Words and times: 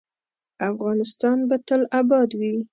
افغانستان 0.69 1.37
به 1.49 1.55
تل 1.67 1.81
اباد 1.99 2.29
وي 2.39 2.55